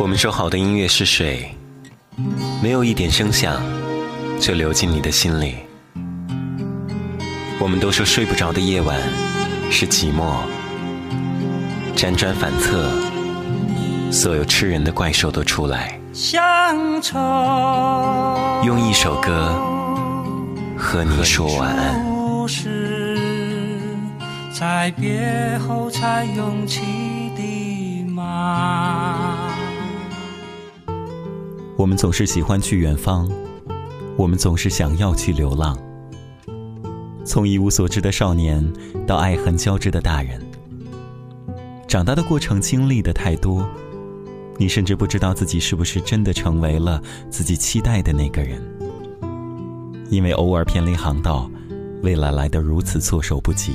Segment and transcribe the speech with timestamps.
[0.00, 1.54] 我们说好的音乐是水，
[2.62, 3.62] 没有一点声响
[4.40, 5.56] 就流进你的心里。
[7.60, 9.00] 我们都说睡不着的夜晚
[9.70, 10.34] 是寂寞，
[11.96, 12.90] 辗转反侧，
[14.10, 17.18] 所有吃人的怪兽都出来，乡愁
[18.64, 19.54] 用一首歌
[20.76, 22.04] 和你说晚安。
[22.04, 23.16] 故事
[24.52, 26.82] 在别后才涌起
[27.36, 29.43] 的吗？
[31.76, 33.28] 我们总是喜欢去远方，
[34.16, 35.76] 我们总是想要去流浪。
[37.24, 38.64] 从一无所知的少年
[39.06, 40.40] 到爱恨交织的大人，
[41.88, 43.68] 长大的过程经历的太多，
[44.56, 48.62] 你甚至不知道自己是不是真的成为了自己期待的那个人。
[50.10, 51.50] 因为偶尔偏离航道，
[52.02, 53.72] 未来来得如此措手不及。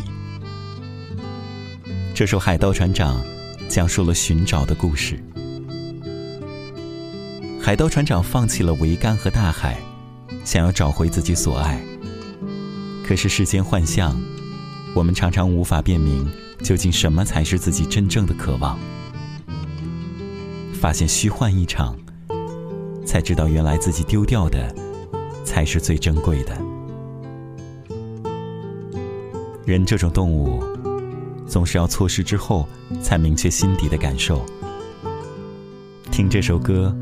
[2.15, 3.21] 这首《海盗船长》
[3.67, 5.21] 讲述了寻找的故事。
[7.61, 9.77] 海盗船长放弃了桅杆和大海，
[10.43, 11.79] 想要找回自己所爱。
[13.05, 14.19] 可是世间幻象，
[14.95, 16.27] 我们常常无法辨明
[16.63, 18.79] 究竟什么才是自己真正的渴望。
[20.73, 21.95] 发现虚幻一场，
[23.05, 24.73] 才知道原来自己丢掉的
[25.43, 26.57] 才是最珍贵的。
[29.65, 30.63] 人这种动物，
[31.45, 32.67] 总是要错失之后，
[33.01, 34.43] 才明确心底的感受。
[36.09, 36.95] 听这首歌。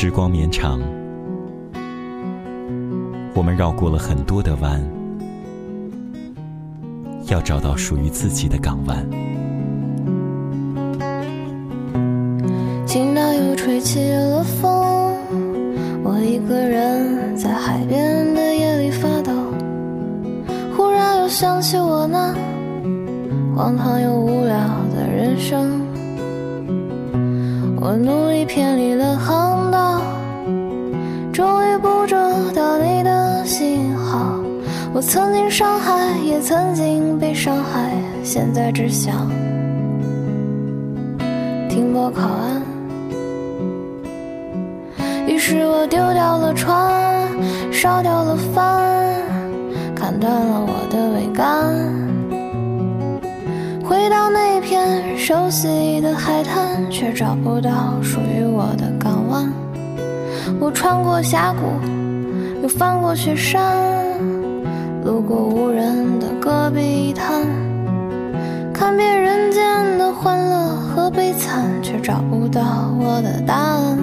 [0.00, 0.78] 时光绵长，
[3.34, 4.80] 我们绕过了很多的弯，
[7.26, 9.04] 要找到属于自己的港湾。
[12.86, 15.16] 听到又吹起了风，
[16.04, 19.32] 我一个人在海边的夜里发抖，
[20.76, 22.32] 忽然又想起我那
[23.56, 24.56] 荒唐又无聊
[24.94, 25.80] 的人生，
[27.80, 29.47] 我努力偏离了航。
[34.98, 37.92] 我曾经伤害，也曾经被伤害，
[38.24, 39.30] 现在只想
[41.68, 42.60] 停泊靠岸。
[45.28, 47.28] 于是我丢掉了船，
[47.70, 49.22] 烧掉了帆，
[49.94, 51.76] 砍断了我的桅杆，
[53.84, 59.48] 回到那片熟悉的海滩，却找不到属于我的港湾。
[60.58, 61.68] 我穿过峡谷，
[62.64, 63.86] 又翻过雪山。
[65.08, 67.42] 路过无人的戈壁滩，
[68.74, 72.60] 看遍人间的欢乐和悲惨，却找不到
[73.00, 73.98] 我的答案。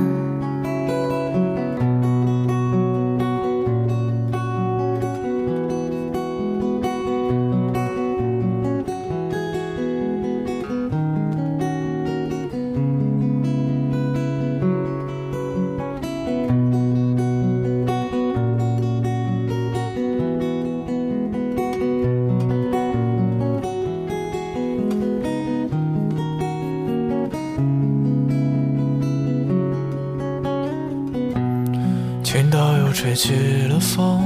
[32.95, 33.33] 吹起
[33.67, 34.23] 了风，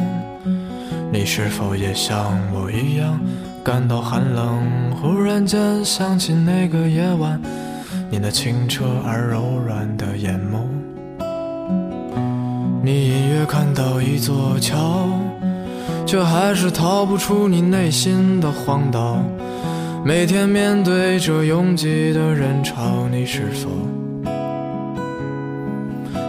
[1.12, 3.20] 你是否也像我一样
[3.64, 4.92] 感到寒冷？
[5.02, 7.42] 忽然间想起那个夜晚，
[8.12, 10.60] 你那清澈而柔软的眼眸。
[12.84, 15.10] 你隐约看到一座桥，
[16.06, 19.18] 却还是逃不出你内心的荒岛。
[20.06, 23.68] 每天面对着拥挤的人潮，你是否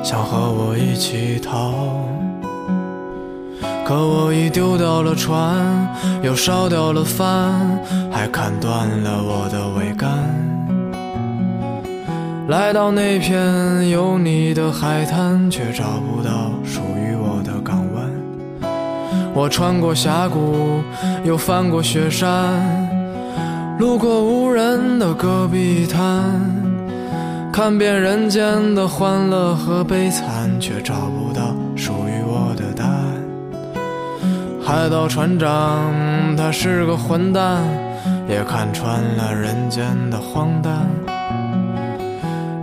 [0.02, 2.08] 想和我一起逃？
[3.90, 5.92] 可我已丢掉了船，
[6.22, 7.52] 又烧掉了帆，
[8.08, 10.08] 还砍断了我的桅杆。
[12.46, 18.08] 来到那片有你的海滩，却找不到属于我的港湾。
[19.34, 20.80] 我穿过峡谷，
[21.24, 22.62] 又翻过雪山，
[23.80, 26.30] 路过无人的戈壁滩，
[27.52, 31.29] 看遍人间的欢乐和悲惨，却找不
[34.70, 35.92] 海盗船长，
[36.36, 37.60] 他是个混蛋，
[38.28, 40.86] 也看穿了人间的荒诞。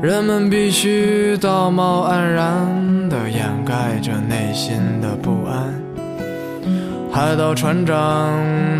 [0.01, 5.73] 人们必须道貌岸然地掩盖着内心的不安。
[7.11, 8.31] 海盗船长，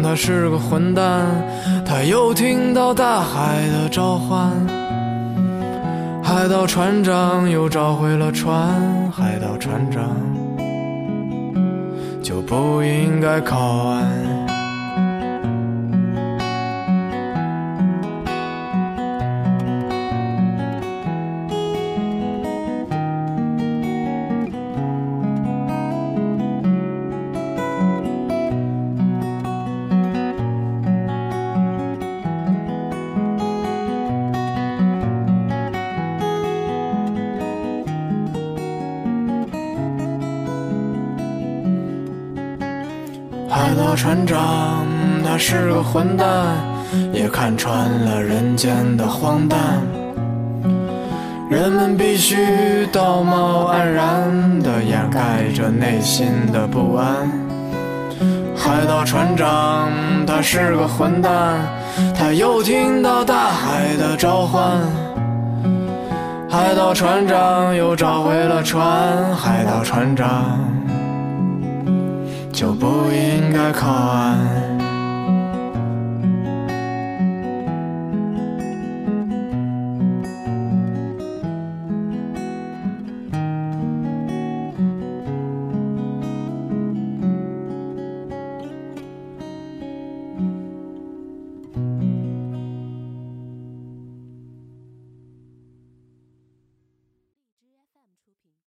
[0.01, 1.25] 他是个混蛋，
[1.85, 4.49] 他又听到大海的召唤。
[6.23, 10.15] 海盗船长又找回了船，海盗船长。
[12.27, 14.26] 就不应该靠岸。
[43.57, 44.85] 海盗船长
[45.25, 46.27] 他是个混蛋，
[47.11, 49.81] 也看穿了人间的荒诞。
[51.49, 57.27] 人们必须道貌岸然地掩盖着内心的不安。
[58.55, 59.89] 海盗船长
[60.27, 61.57] 他是个混蛋，
[62.15, 64.79] 他又听到大海的召唤。
[66.47, 70.59] 海盗船长又找回了船，海盗船长
[72.57, 74.76] 就不应该靠岸。